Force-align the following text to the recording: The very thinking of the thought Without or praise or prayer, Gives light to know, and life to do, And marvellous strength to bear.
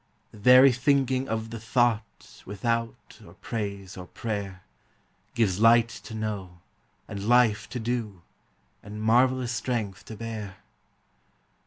The 0.31 0.39
very 0.39 0.71
thinking 0.71 1.29
of 1.29 1.51
the 1.51 1.59
thought 1.59 2.41
Without 2.43 3.21
or 3.23 3.35
praise 3.35 3.95
or 3.95 4.07
prayer, 4.07 4.63
Gives 5.35 5.59
light 5.59 5.89
to 5.89 6.15
know, 6.15 6.57
and 7.07 7.27
life 7.27 7.69
to 7.69 7.79
do, 7.79 8.23
And 8.81 8.99
marvellous 8.99 9.51
strength 9.51 10.03
to 10.05 10.15
bear. 10.15 10.55